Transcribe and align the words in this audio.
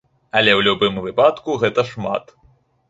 Але 0.39 0.51
ў 0.59 0.67
любым 0.69 0.97
выпадку 1.05 1.59
гэта 1.67 1.81
шмат. 1.93 2.39